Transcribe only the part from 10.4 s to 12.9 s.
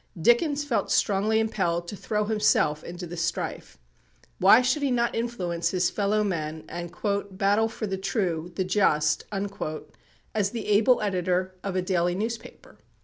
the able editor of a daily newspaper?